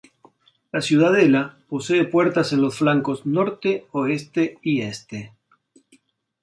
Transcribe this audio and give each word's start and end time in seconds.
La 0.71 0.81
ciudadela 0.81 1.59
posee 1.69 2.05
puertas 2.05 2.53
en 2.53 2.61
los 2.61 2.75
flancos 2.79 3.27
norte, 3.27 3.85
oeste 3.91 4.57
y 4.63 4.81
este. 4.81 5.35